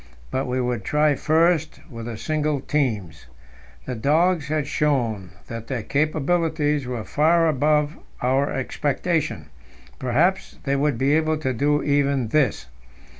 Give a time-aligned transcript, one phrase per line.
[0.31, 3.27] But we would try first with the single teams.
[3.85, 9.51] The dogs had shown that their capabilities were far above our expectation;
[9.99, 12.65] perhaps they would be able to do even this.